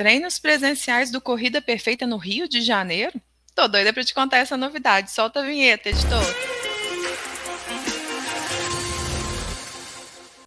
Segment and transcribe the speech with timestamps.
[0.00, 3.20] Treinos presenciais do Corrida Perfeita no Rio de Janeiro?
[3.54, 5.10] Tô doida para te contar essa novidade.
[5.10, 6.24] Solta a vinheta, editor.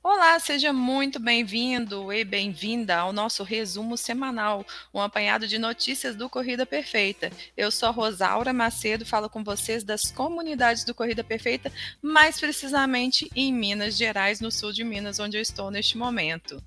[0.02, 6.28] Olá, seja muito bem-vindo e bem-vinda ao nosso resumo semanal, um apanhado de notícias do
[6.28, 7.32] Corrida Perfeita.
[7.56, 13.54] Eu sou Rosaura Macedo, falo com vocês das comunidades do Corrida Perfeita, mais precisamente em
[13.54, 16.60] Minas Gerais, no sul de Minas, onde eu estou neste momento.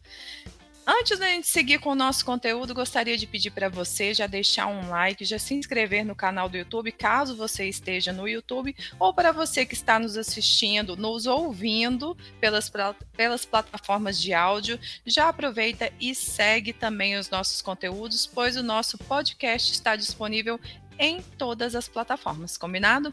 [0.88, 4.68] Antes da gente seguir com o nosso conteúdo, gostaria de pedir para você já deixar
[4.68, 9.12] um like, já se inscrever no canal do YouTube, caso você esteja no YouTube, ou
[9.12, 12.70] para você que está nos assistindo, nos ouvindo pelas,
[13.16, 18.96] pelas plataformas de áudio, já aproveita e segue também os nossos conteúdos, pois o nosso
[18.96, 20.60] podcast está disponível
[21.00, 23.12] em todas as plataformas, combinado?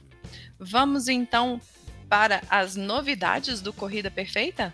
[0.60, 1.60] Vamos então
[2.08, 4.72] para as novidades do Corrida Perfeita?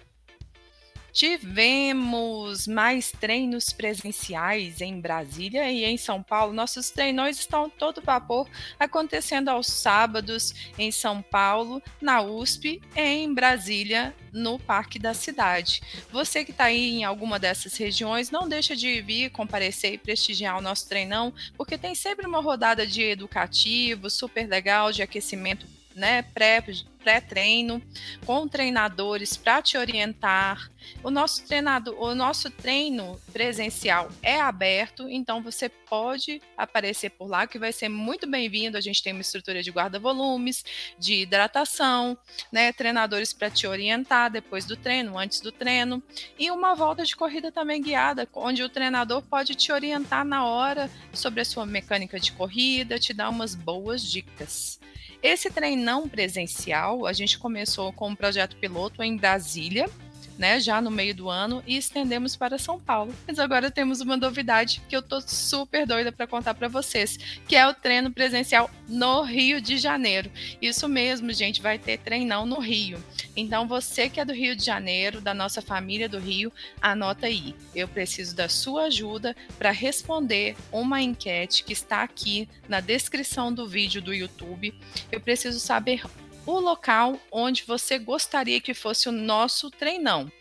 [1.11, 6.53] Tivemos mais treinos presenciais em Brasília e em São Paulo.
[6.53, 8.47] Nossos treinões estão todo vapor
[8.79, 15.81] acontecendo aos sábados em São Paulo, na USP e em Brasília, no Parque da Cidade.
[16.11, 20.57] Você que está aí em alguma dessas regiões, não deixa de vir comparecer e prestigiar
[20.57, 25.65] o nosso treinão, porque tem sempre uma rodada de educativo super legal, de aquecimento
[25.99, 26.63] né, pré,
[27.03, 27.81] pré-treino,
[28.25, 30.71] com treinadores para te orientar.
[31.03, 37.45] O nosso treinado, o nosso treino presencial é aberto, então você pode aparecer por lá,
[37.45, 38.77] que vai ser muito bem-vindo.
[38.77, 40.63] A gente tem uma estrutura de guarda-volumes,
[40.97, 42.17] de hidratação,
[42.51, 46.01] né, treinadores para te orientar depois do treino, antes do treino,
[46.37, 50.89] e uma volta de corrida também guiada, onde o treinador pode te orientar na hora
[51.13, 54.79] sobre a sua mecânica de corrida, te dar umas boas dicas.
[55.21, 59.89] Esse treinão presencial, a gente começou com um projeto piloto em Brasília,
[60.37, 63.13] né, já no meio do ano e estendemos para São Paulo.
[63.27, 67.57] Mas agora temos uma novidade que eu tô super doida para contar para vocês, que
[67.57, 70.31] é o treino presencial no Rio de Janeiro.
[70.61, 73.03] Isso mesmo, gente, vai ter treinão no Rio.
[73.35, 76.51] Então você que é do Rio de Janeiro, da nossa família do Rio,
[76.81, 77.55] anota aí.
[77.75, 83.67] Eu preciso da sua ajuda para responder uma enquete que está aqui na descrição do
[83.67, 84.73] vídeo do YouTube.
[85.11, 86.03] Eu preciso saber
[86.45, 90.31] o local onde você gostaria que fosse o nosso treinão.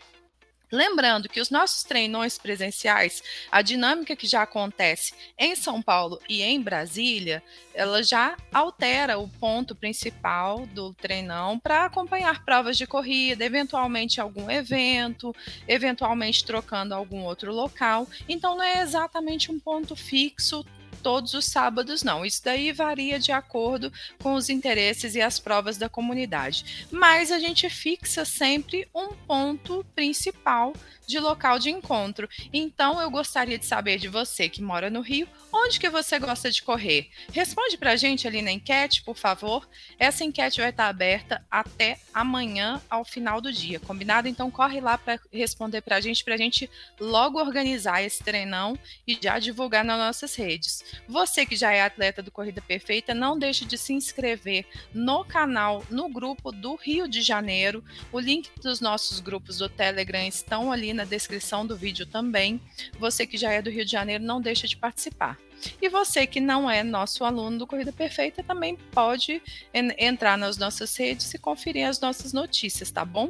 [0.71, 6.43] Lembrando que os nossos treinões presenciais, a dinâmica que já acontece em São Paulo e
[6.43, 7.41] em Brasília,
[7.73, 14.49] ela já altera o ponto principal do treinão para acompanhar provas de corrida, eventualmente algum
[14.51, 15.35] evento,
[15.67, 18.07] eventualmente trocando algum outro local.
[18.27, 20.63] Então não é exatamente um ponto fixo
[21.01, 22.25] todos os sábados, não.
[22.25, 26.87] Isso daí varia de acordo com os interesses e as provas da comunidade.
[26.91, 30.73] Mas a gente fixa sempre um ponto principal
[31.09, 32.29] de local de encontro.
[32.53, 36.51] Então eu gostaria de saber de você que mora no Rio, onde que você gosta
[36.51, 37.09] de correr?
[37.33, 39.67] Responde para a gente ali na enquete, por favor.
[39.97, 44.27] Essa enquete vai estar aberta até amanhã ao final do dia, combinado?
[44.27, 48.77] Então corre lá para responder para a gente, para a gente logo organizar esse treinão
[49.07, 50.83] e já divulgar nas nossas redes.
[51.07, 55.83] Você que já é atleta do Corrida Perfeita, não deixe de se inscrever no canal,
[55.89, 57.83] no grupo do Rio de Janeiro.
[58.11, 62.61] O link dos nossos grupos do Telegram estão ali na descrição do vídeo também.
[62.97, 65.37] Você que já é do Rio de Janeiro, não deixa de participar.
[65.81, 69.41] E você que não é nosso aluno do Corrida Perfeita também pode
[69.73, 73.29] entrar nas nossas redes e conferir as nossas notícias, tá bom?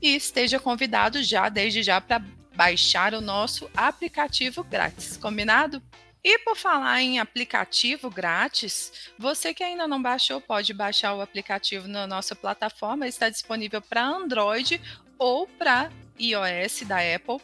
[0.00, 5.82] E esteja convidado já, desde já, para baixar o nosso aplicativo grátis, combinado?
[6.22, 11.86] E por falar em aplicativo grátis, você que ainda não baixou, pode baixar o aplicativo
[11.86, 14.80] na nossa plataforma, está disponível para Android
[15.18, 17.40] ou para iOS da Apple.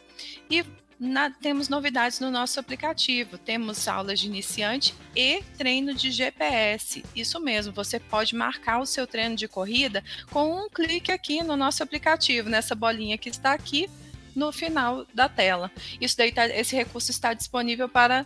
[0.49, 0.63] E
[0.99, 3.37] na, temos novidades no nosso aplicativo.
[3.37, 7.03] Temos aulas de iniciante e treino de GPS.
[7.15, 11.57] Isso mesmo, você pode marcar o seu treino de corrida com um clique aqui no
[11.57, 13.89] nosso aplicativo, nessa bolinha que está aqui
[14.35, 15.71] no final da tela.
[15.99, 18.25] Isso daí tá, esse recurso está disponível para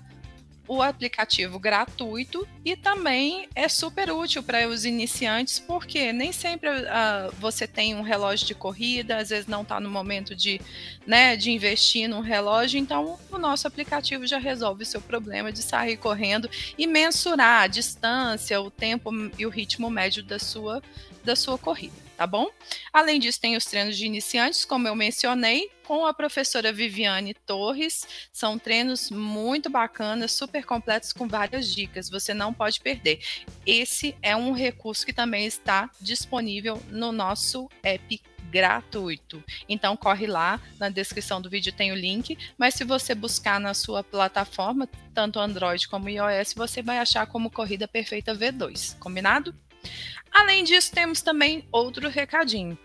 [0.69, 7.33] o aplicativo gratuito e também é super útil para os iniciantes, porque nem sempre uh,
[7.39, 10.61] você tem um relógio de corrida, às vezes não está no momento de,
[11.07, 15.63] né, de investir num relógio, então o nosso aplicativo já resolve o seu problema de
[15.63, 20.83] sair correndo e mensurar a distância, o tempo e o ritmo médio da sua,
[21.23, 22.49] da sua corrida tá bom?
[22.91, 28.05] Além disso, tem os treinos de iniciantes, como eu mencionei, com a professora Viviane Torres.
[28.29, 32.09] São treinos muito bacanas, super completos, com várias dicas.
[32.09, 33.21] Você não pode perder.
[33.65, 39.41] Esse é um recurso que também está disponível no nosso app gratuito.
[39.69, 43.73] Então corre lá, na descrição do vídeo tem o link, mas se você buscar na
[43.73, 49.55] sua plataforma, tanto Android como iOS, você vai achar como Corrida Perfeita V2, combinado?
[50.31, 52.77] Além disso, temos também outro recadinho.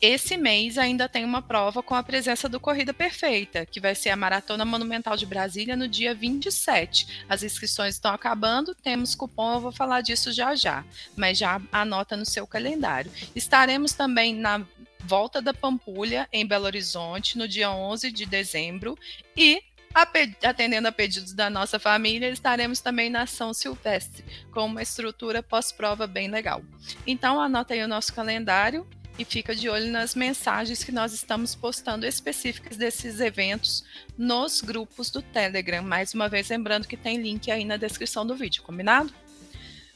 [0.00, 4.08] Esse mês ainda tem uma prova com a presença do Corrida Perfeita, que vai ser
[4.08, 7.24] a Maratona Monumental de Brasília no dia 27.
[7.28, 10.82] As inscrições estão acabando, temos cupom, eu vou falar disso já já,
[11.14, 13.12] mas já anota no seu calendário.
[13.36, 14.64] Estaremos também na
[15.00, 18.98] Volta da Pampulha, em Belo Horizonte, no dia 11 de dezembro,
[19.36, 25.42] e Atendendo a pedidos da nossa família, estaremos também na São Silvestre, com uma estrutura
[25.42, 26.62] pós-prova bem legal.
[27.06, 28.86] Então, anota aí o nosso calendário
[29.18, 33.84] e fica de olho nas mensagens que nós estamos postando específicas desses eventos
[34.16, 35.82] nos grupos do Telegram.
[35.82, 39.12] Mais uma vez, lembrando que tem link aí na descrição do vídeo, combinado?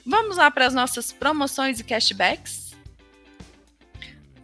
[0.04, 2.63] Vamos lá para as nossas promoções e cashbacks?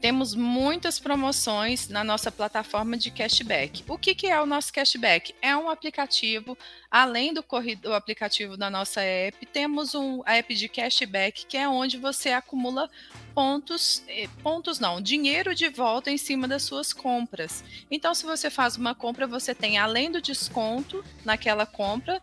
[0.01, 3.85] Temos muitas promoções na nossa plataforma de cashback.
[3.87, 5.35] O que, que é o nosso cashback?
[5.43, 6.57] É um aplicativo,
[6.91, 7.45] além do,
[7.83, 12.89] do aplicativo da nossa app, temos um app de cashback que é onde você acumula
[13.35, 17.63] pontos, eh, pontos não, dinheiro de volta em cima das suas compras.
[17.91, 22.23] Então, se você faz uma compra, você tem além do desconto naquela compra,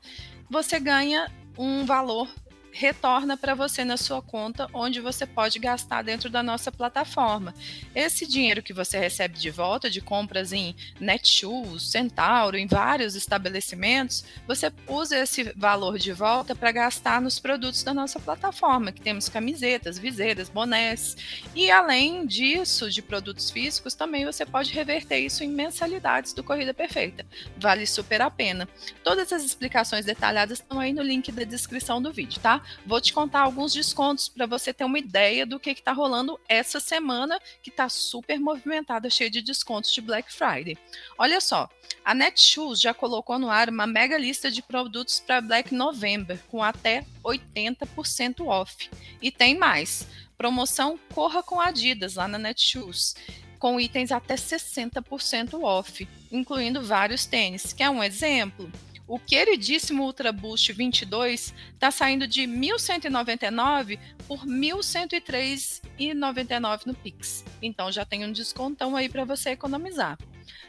[0.49, 2.27] você ganha um valor
[2.77, 7.53] retorna para você na sua conta, onde você pode gastar dentro da nossa plataforma.
[7.95, 14.23] Esse dinheiro que você recebe de volta de compras em Netshoes, Centauro, em vários estabelecimentos,
[14.45, 19.27] você usa esse valor de volta para gastar nos produtos da nossa plataforma, que temos
[19.27, 21.17] camisetas, viseiras, bonés.
[21.55, 26.75] E além disso, de produtos físicos, também você pode reverter isso em mensalidades do Corrida
[26.75, 27.25] Perfeita.
[27.57, 28.69] Vale super a pena.
[29.03, 32.61] Todas as explicações detalhadas estão aí no link da descrição do vídeo, tá?
[32.85, 36.79] Vou te contar alguns descontos para você ter uma ideia do que está rolando essa
[36.79, 40.77] semana, que está super movimentada, cheia de descontos de Black Friday.
[41.17, 41.69] Olha só,
[42.03, 46.63] a Netshoes já colocou no ar uma mega lista de produtos para Black November, com
[46.63, 48.89] até 80% off.
[49.21, 50.07] E tem mais.
[50.37, 53.15] Promoção Corra com Adidas lá na Netshoes
[53.57, 57.73] com itens até 60% off, incluindo vários tênis.
[57.73, 58.71] Quer um exemplo?
[59.07, 67.45] O queridíssimo Ultra Boost 22 está saindo de 1.199 por 1.103,99 no Pix.
[67.61, 70.17] Então já tem um descontão aí para você economizar.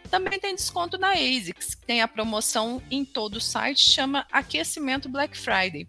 [0.08, 5.08] Também tem desconto na ASICS, que tem a promoção em todo o site, chama Aquecimento
[5.08, 5.88] Black Friday.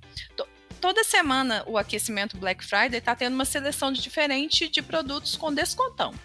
[0.81, 5.53] Toda semana o aquecimento Black Friday está tendo uma seleção de diferente de produtos com
[5.53, 6.15] descontão.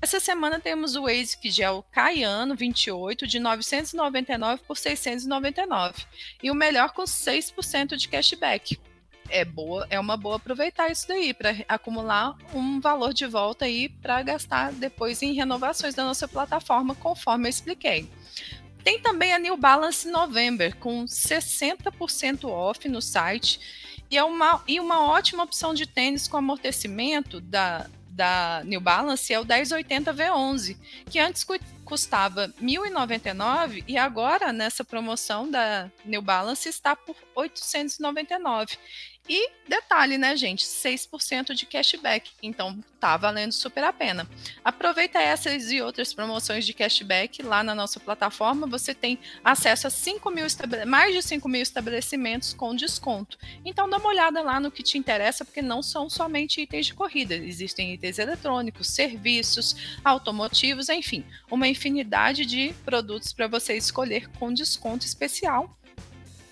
[0.00, 6.04] Essa semana temos o ASIC Gel Caiano 28 de 999 por 699
[6.42, 8.78] e o melhor com 6% de cashback.
[9.28, 13.88] É boa, é uma boa aproveitar isso daí para acumular um valor de volta aí
[13.88, 18.08] para gastar depois em renovações da nossa plataforma, conforme eu expliquei.
[18.84, 23.58] Tem também a New Balance November com 60% off no site
[24.10, 29.32] e é uma, e uma ótima opção de tênis com amortecimento da, da New Balance
[29.32, 30.76] é o 1080 V11,
[31.10, 31.46] que antes
[31.84, 38.78] custava R$ 1.099 e agora nessa promoção da New Balance está por R$ 899.
[39.28, 40.64] E detalhe, né, gente?
[40.64, 42.30] 6% de cashback.
[42.40, 44.28] Então tá valendo super a pena.
[44.64, 48.68] Aproveita essas e outras promoções de cashback lá na nossa plataforma.
[48.68, 50.46] Você tem acesso a 5 mil
[50.86, 53.36] mais de 5 mil estabelecimentos com desconto.
[53.64, 56.94] Então dá uma olhada lá no que te interessa, porque não são somente itens de
[56.94, 57.34] corrida.
[57.34, 65.04] Existem itens eletrônicos, serviços, automotivos, enfim, uma infinidade de produtos para você escolher com desconto
[65.04, 65.76] especial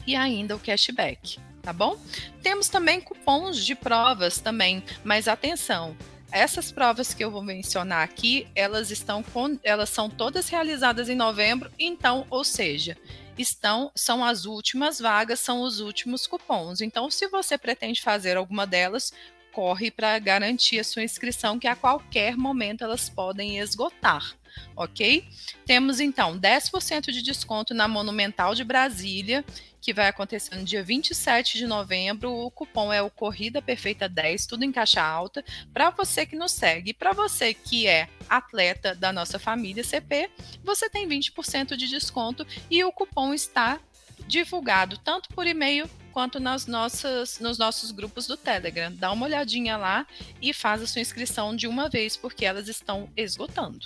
[0.06, 1.98] e ainda o cashback tá bom?
[2.42, 5.96] Temos também cupons de provas também, mas atenção,
[6.30, 11.14] essas provas que eu vou mencionar aqui, elas estão com, elas são todas realizadas em
[11.14, 12.96] novembro, então, ou seja,
[13.38, 16.80] estão são as últimas vagas, são os últimos cupons.
[16.80, 19.12] Então, se você pretende fazer alguma delas,
[19.52, 24.36] corre para garantir a sua inscrição, que a qualquer momento elas podem esgotar
[24.76, 25.24] ok?
[25.64, 29.44] Temos então 10% de desconto na Monumental de Brasília
[29.84, 32.32] que vai acontecer no dia 27 de novembro.
[32.32, 35.44] O cupom é o Corrida Perfeita 10, tudo em caixa alta.
[35.74, 40.30] Para você que nos segue, para você que é atleta da nossa família CP,
[40.64, 43.78] você tem 20% de desconto e o cupom está
[44.26, 48.90] divulgado tanto por e-mail quanto nas nossas, nos nossos grupos do Telegram.
[48.90, 50.06] Dá uma olhadinha lá
[50.40, 53.84] e faz a sua inscrição de uma vez, porque elas estão esgotando.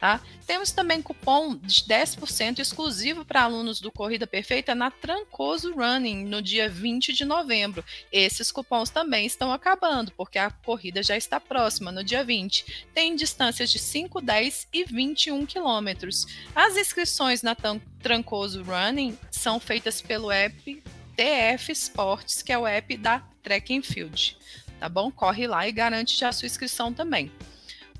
[0.00, 0.18] Tá?
[0.46, 6.40] Temos também cupom de 10% exclusivo para alunos do Corrida Perfeita na Trancoso Running no
[6.40, 7.84] dia 20 de novembro.
[8.10, 12.86] Esses cupons também estão acabando, porque a corrida já está próxima, no dia 20.
[12.94, 16.26] Tem distâncias de 5, 10 e 21 quilômetros.
[16.54, 17.54] As inscrições na
[18.02, 20.82] Trancoso Running são feitas pelo app
[21.14, 24.38] TF Sports, que é o app da Track and Field.
[24.78, 25.10] Tá bom?
[25.10, 27.30] Corre lá e garante já a sua inscrição também.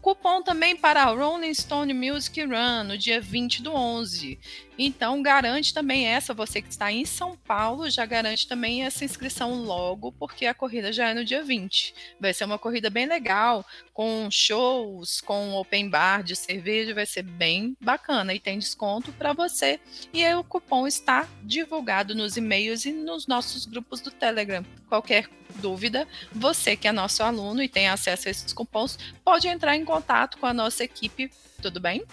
[0.01, 4.39] Cupom também para Rolling Stone Music Run no dia 20 do 11.
[4.79, 9.63] Então, garante também essa, você que está em São Paulo, já garante também essa inscrição
[9.63, 11.95] logo, porque a corrida já é no dia 20.
[12.19, 17.23] Vai ser uma corrida bem legal, com shows, com open bar de cerveja, vai ser
[17.23, 19.79] bem bacana e tem desconto para você.
[20.15, 24.65] E aí, o cupom está divulgado nos e-mails e nos nossos grupos do Telegram.
[24.89, 25.29] Qualquer
[25.61, 29.85] dúvida, você que é nosso aluno e tem acesso a esses cupons, pode entrar em
[29.85, 31.31] contato com a nossa equipe,
[31.63, 32.05] tudo bem?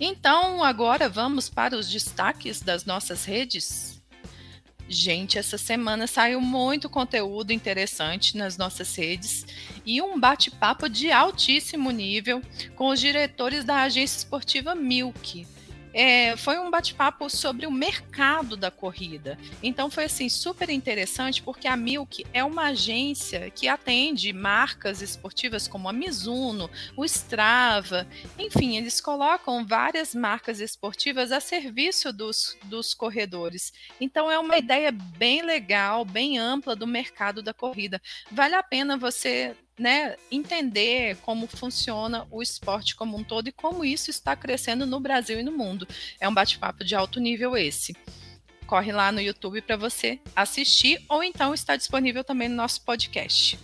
[0.00, 4.02] Então, agora vamos para os destaques das nossas redes.
[4.88, 9.44] Gente, essa semana saiu muito conteúdo interessante nas nossas redes
[9.84, 12.40] e um bate-papo de altíssimo nível
[12.76, 15.46] com os diretores da agência esportiva Milk
[15.96, 19.38] é, foi um bate-papo sobre o mercado da corrida.
[19.62, 25.66] Então foi assim super interessante porque a Milk é uma agência que atende marcas esportivas
[25.66, 28.06] como a Mizuno, o Strava,
[28.38, 33.72] enfim, eles colocam várias marcas esportivas a serviço dos, dos corredores.
[33.98, 38.02] Então é uma ideia bem legal, bem ampla do mercado da corrida.
[38.30, 43.84] Vale a pena você né, entender como funciona o esporte como um todo e como
[43.84, 45.86] isso está crescendo no Brasil e no mundo.
[46.18, 47.94] É um bate-papo de alto nível esse.
[48.66, 53.58] Corre lá no YouTube para você assistir ou então está disponível também no nosso podcast.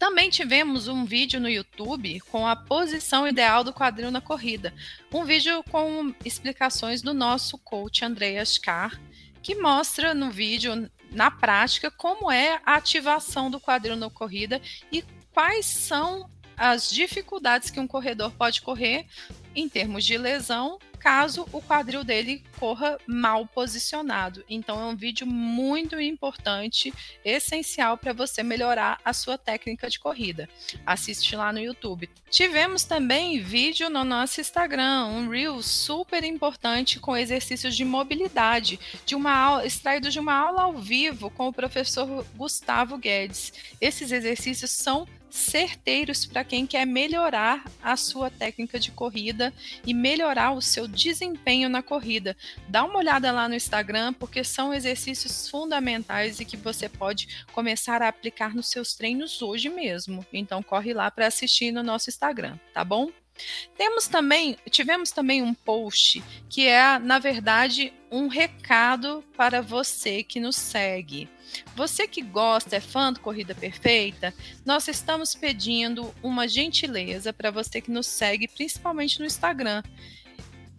[0.00, 4.72] Também tivemos um vídeo no YouTube com a posição ideal do quadril na corrida.
[5.12, 8.98] Um vídeo com explicações do nosso coach Andreas Carr,
[9.42, 15.04] que mostra no vídeo na prática como é a ativação do quadril na corrida e
[15.32, 19.06] quais são as dificuldades que um corredor pode correr
[19.54, 24.44] em termos de lesão caso o quadril dele corra mal posicionado.
[24.48, 26.92] Então é um vídeo muito importante,
[27.24, 30.48] essencial para você melhorar a sua técnica de corrida.
[30.84, 32.08] Assiste lá no YouTube.
[32.30, 39.14] Tivemos também vídeo no nosso Instagram, um reel super importante com exercícios de mobilidade, de
[39.14, 43.52] uma aula, extraído de uma aula ao vivo com o professor Gustavo Guedes.
[43.80, 49.52] Esses exercícios são certeiros para quem quer melhorar a sua técnica de corrida
[49.86, 52.36] e melhorar o seu desempenho na corrida.
[52.68, 58.02] Dá uma olhada lá no Instagram, porque são exercícios fundamentais e que você pode começar
[58.02, 60.24] a aplicar nos seus treinos hoje mesmo.
[60.32, 63.10] Então corre lá para assistir no nosso Instagram, tá bom?
[63.76, 70.40] Temos também, tivemos também um post que é, na verdade, um recado para você que
[70.40, 71.28] nos segue.
[71.74, 77.80] Você que gosta, é fã do Corrida Perfeita, nós estamos pedindo uma gentileza para você
[77.80, 79.82] que nos segue, principalmente no Instagram.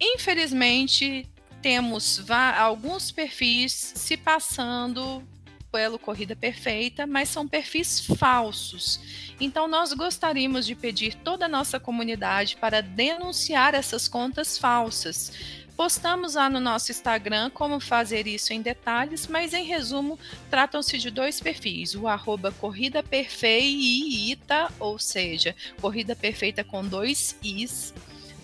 [0.01, 1.29] Infelizmente,
[1.61, 2.25] temos
[2.57, 5.23] alguns perfis se passando
[5.71, 8.99] pelo Corrida Perfeita, mas são perfis falsos.
[9.39, 15.31] Então, nós gostaríamos de pedir toda a nossa comunidade para denunciar essas contas falsas.
[15.77, 21.09] Postamos lá no nosso Instagram como fazer isso em detalhes, mas em resumo, tratam-se de
[21.09, 27.93] dois perfis: o arroba Corrida Perfeita, ou seja, Corrida Perfeita com dois Is,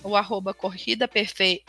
[0.07, 1.65] o arroba Corrida Perfeita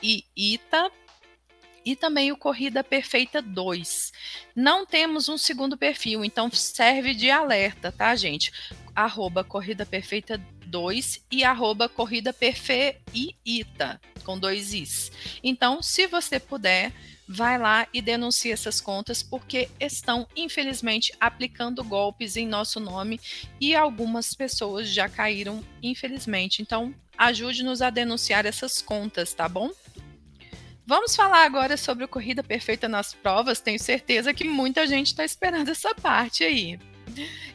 [1.84, 4.12] e também o Corrida Perfeita 2.
[4.54, 8.52] Não temos um segundo perfil, então serve de alerta, tá, gente?
[8.94, 15.10] Arroba Corrida Perfeita 2 e arroba Corrida Perfeita, com dois Is.
[15.42, 16.92] Então, se você puder,
[17.26, 23.18] vai lá e denuncie essas contas, porque estão, infelizmente, aplicando golpes em nosso nome
[23.58, 26.60] e algumas pessoas já caíram, infelizmente.
[26.60, 29.70] Então, ajude-nos a denunciar essas contas, tá bom?
[30.86, 33.60] Vamos falar agora sobre o Corrida Perfeita nas provas.
[33.60, 36.78] Tenho certeza que muita gente está esperando essa parte aí.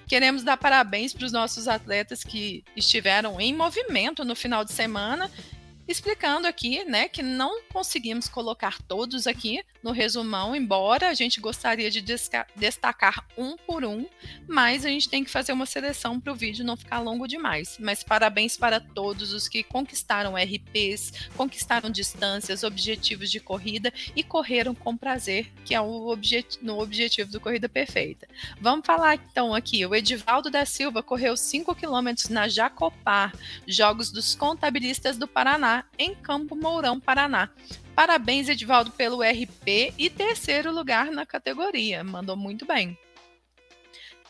[0.07, 5.31] Queremos dar parabéns para os nossos atletas que estiveram em movimento no final de semana,
[5.87, 11.91] explicando aqui, né, que não conseguimos colocar todos aqui, no resumão, embora a gente gostaria
[11.91, 12.01] de
[12.55, 14.07] destacar um por um,
[14.47, 17.77] mas a gente tem que fazer uma seleção para o vídeo não ficar longo demais.
[17.79, 24.73] Mas parabéns para todos os que conquistaram RPs, conquistaram distâncias, objetivos de corrida e correram
[24.73, 28.25] com prazer, que é o objet no objetivo do Corrida Perfeita.
[28.61, 33.33] Vamos falar então aqui, o Edivaldo da Silva correu 5 quilômetros na Jacopar,
[33.67, 37.49] Jogos dos Contabilistas do Paraná, em Campo Mourão, Paraná.
[37.95, 42.03] Parabéns, Edivaldo, pelo RP e terceiro lugar na categoria.
[42.03, 42.97] Mandou muito bem.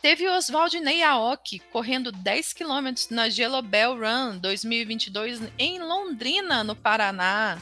[0.01, 7.57] Teve o Oswaldinei Aoki correndo 10 quilômetros na Gelobel Run 2022 em Londrina, no Paraná.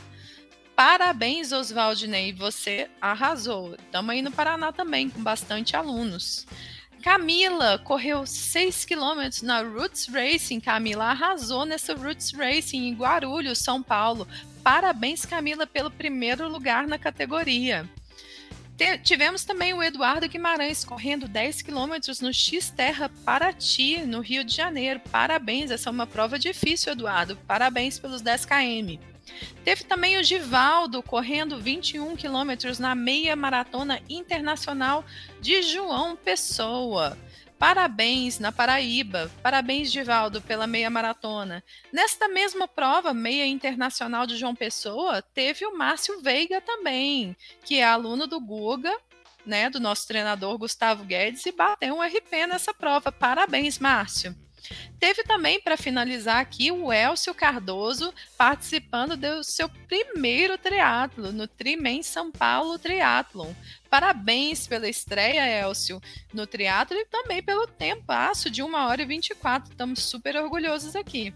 [0.75, 3.75] Parabéns, Oswaldinei, você arrasou.
[3.75, 6.47] Estamos aí no Paraná também, com bastante alunos.
[7.01, 10.59] Camila correu 6 quilômetros na Roots Racing.
[10.59, 14.27] Camila arrasou nessa Roots Racing em Guarulhos, São Paulo.
[14.63, 17.89] Parabéns, Camila, pelo primeiro lugar na categoria.
[19.03, 24.99] Tivemos também o Eduardo Guimarães correndo 10 quilômetros no X-Terra Paraty, no Rio de Janeiro.
[25.11, 27.35] Parabéns, essa é uma prova difícil, Eduardo.
[27.47, 29.10] Parabéns pelos 10 km.
[29.63, 35.05] Teve também o Givaldo correndo 21 quilômetros na meia maratona internacional
[35.39, 37.17] de João Pessoa.
[37.61, 39.29] Parabéns na Paraíba.
[39.43, 41.63] Parabéns, Givaldo, pela meia maratona.
[41.93, 47.83] Nesta mesma prova, meia internacional de João Pessoa, teve o Márcio Veiga também, que é
[47.83, 48.91] aluno do Guga,
[49.45, 53.11] né, do nosso treinador Gustavo Guedes, e bateu um RP nessa prova.
[53.11, 54.35] Parabéns, Márcio.
[54.99, 62.03] Teve também, para finalizar aqui, o Elcio Cardoso participando do seu primeiro triatlo no Trimen
[62.03, 63.53] São Paulo Triathlon.
[63.89, 66.01] Parabéns pela estreia, Elcio,
[66.33, 69.71] no triatlo e também pelo tempasso de 1 hora e 24.
[69.71, 71.33] Estamos super orgulhosos aqui.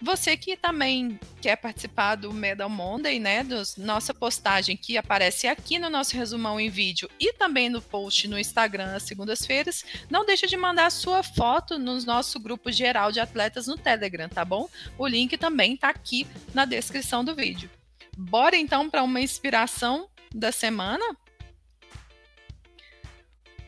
[0.00, 5.78] Você que também quer participar do Medal Monday, né, dos, nossa postagem que aparece aqui
[5.78, 10.46] no nosso resumão em vídeo e também no post no Instagram às segundas-feiras, não deixe
[10.46, 14.68] de mandar sua foto no nosso grupo geral de atletas no Telegram, tá bom?
[14.96, 17.68] O link também está aqui na descrição do vídeo.
[18.16, 21.04] Bora então para uma inspiração da semana?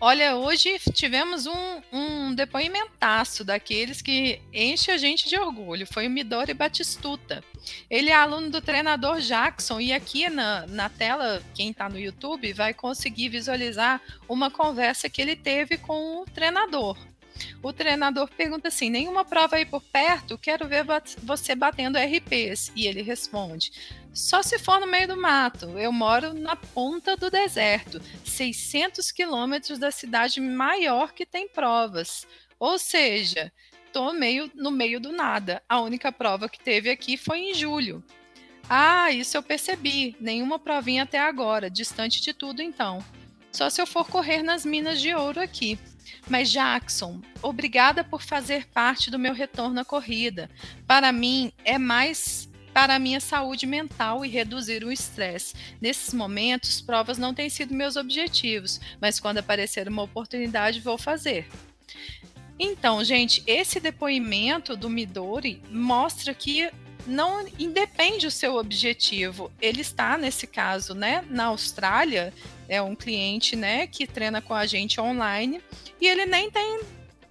[0.02, 5.87] Olha, hoje tivemos um, um depoimentaço daqueles que enche a gente de orgulho.
[5.87, 7.45] Foi o Midori Batistuta.
[7.90, 12.50] Ele é aluno do treinador Jackson e aqui na, na tela, quem está no YouTube
[12.54, 16.97] vai conseguir visualizar uma conversa que ele teve com o treinador.
[17.62, 20.38] O treinador pergunta assim: nenhuma prova aí por perto?
[20.38, 20.85] Quero ver
[21.23, 22.73] você batendo RPs.
[22.75, 23.71] E ele responde:
[24.12, 25.79] só se for no meio do mato.
[25.79, 32.26] Eu moro na ponta do deserto, 600 quilômetros da cidade maior que tem provas.
[32.58, 33.52] Ou seja,
[33.93, 35.63] tô meio no meio do nada.
[35.69, 38.02] A única prova que teve aqui foi em julho.
[38.69, 40.17] Ah, isso eu percebi.
[40.21, 43.04] Nenhuma provinha até agora, distante de tudo então.
[43.52, 45.78] Só se eu for correr nas minas de ouro aqui.
[46.28, 50.50] Mas Jackson, obrigada por fazer parte do meu retorno à corrida.
[50.87, 55.54] Para mim é mais para a minha saúde mental e reduzir o estresse.
[55.80, 61.49] Nesses momentos, provas não têm sido meus objetivos, mas quando aparecer uma oportunidade, vou fazer.
[62.59, 66.71] Então, gente, esse depoimento do Midori mostra que
[67.06, 69.50] não independe o seu objetivo.
[69.61, 72.33] Ele está nesse caso, né, na Austrália,
[72.69, 75.61] é um cliente, né, que treina com a gente online
[76.00, 76.80] e ele nem tem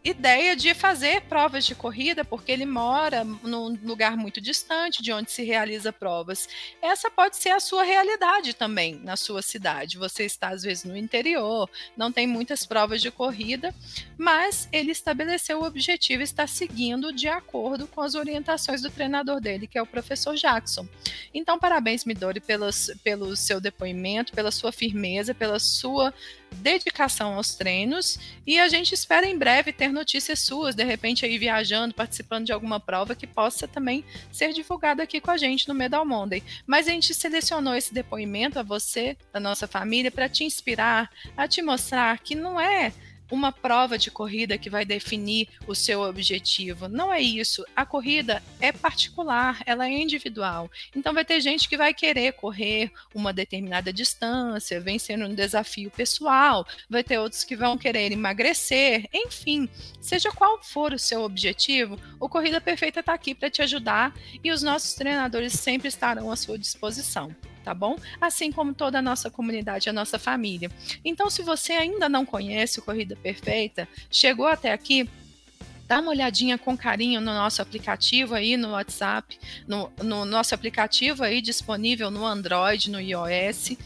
[0.10, 5.32] ideia de fazer provas de corrida, porque ele mora num lugar muito distante de onde
[5.32, 6.48] se realiza provas.
[6.82, 9.98] Essa pode ser a sua realidade também na sua cidade.
[9.98, 13.74] Você está às vezes no interior, não tem muitas provas de corrida,
[14.17, 19.39] mas ele estabeleceu o objetivo e está seguindo de acordo com as orientações do treinador
[19.39, 20.88] dele, que é o professor Jackson.
[21.34, 26.13] Então, parabéns, Midori, pelos, pelo seu depoimento, pela sua firmeza, pela sua
[26.55, 31.38] dedicação aos treinos e a gente espera em breve ter notícias suas, de repente aí
[31.38, 35.73] viajando, participando de alguma prova que possa também ser divulgada aqui com a gente no
[35.73, 36.43] Medal Monday.
[36.65, 41.47] Mas a gente selecionou esse depoimento a você, da nossa família, para te inspirar, a
[41.47, 42.93] te mostrar que não é
[43.30, 46.88] uma prova de corrida que vai definir o seu objetivo.
[46.88, 47.65] Não é isso.
[47.76, 50.70] A corrida é particular, ela é individual.
[50.96, 56.65] Então vai ter gente que vai querer correr uma determinada distância, vencendo um desafio pessoal,
[56.89, 59.70] vai ter outros que vão querer emagrecer, enfim,
[60.02, 64.13] seja qual for o seu objetivo, o Corrida Perfeita está aqui para te ajudar
[64.44, 67.95] e os nossos treinadores sempre estarão à sua disposição tá bom?
[68.19, 70.72] Assim como toda a nossa comunidade, a nossa família.
[71.04, 75.10] Então, se você ainda não conhece o Corrida Perfeita, chegou até aqui,
[75.88, 81.24] dá uma olhadinha com carinho no nosso aplicativo aí no WhatsApp, no, no nosso aplicativo
[81.24, 83.78] aí disponível no Android, no iOS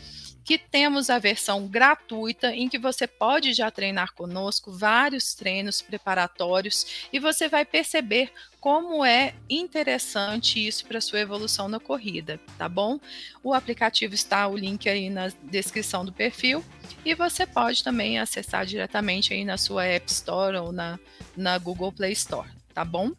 [0.44, 7.08] que temos a versão gratuita em que você pode já treinar conosco vários treinos preparatórios
[7.14, 8.32] e você vai perceber
[8.63, 12.97] como é interessante isso para sua evolução na corrida, tá bom?
[13.43, 16.63] O aplicativo está o link aí na descrição do perfil
[17.04, 20.97] e você pode também acessar diretamente aí na sua App Store ou na,
[21.36, 23.12] na Google Play Store, tá bom?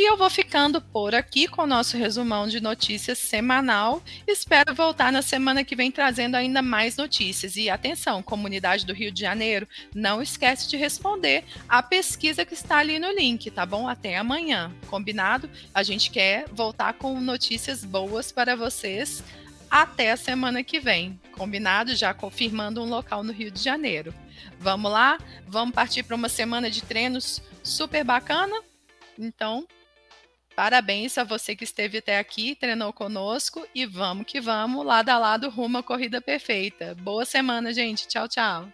[0.00, 4.02] E eu vou ficando por aqui com o nosso resumão de notícias semanal.
[4.26, 7.54] Espero voltar na semana que vem trazendo ainda mais notícias.
[7.54, 12.78] E atenção, comunidade do Rio de Janeiro, não esquece de responder a pesquisa que está
[12.78, 13.86] ali no link, tá bom?
[13.86, 15.50] Até amanhã, combinado?
[15.74, 19.22] A gente quer voltar com notícias boas para vocês
[19.70, 21.20] até a semana que vem.
[21.32, 21.94] Combinado?
[21.94, 24.14] Já confirmando um local no Rio de Janeiro.
[24.58, 25.18] Vamos lá?
[25.46, 28.56] Vamos partir para uma semana de treinos super bacana?
[29.18, 29.66] Então,
[30.60, 35.18] Parabéns a você que esteve até aqui, treinou conosco e vamos que vamos, lado a
[35.18, 36.94] lado, rumo à corrida perfeita.
[36.96, 38.06] Boa semana, gente.
[38.06, 38.70] Tchau, tchau.